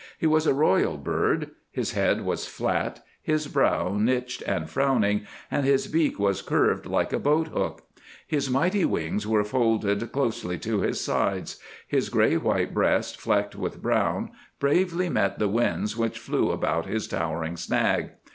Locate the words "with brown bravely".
13.55-15.07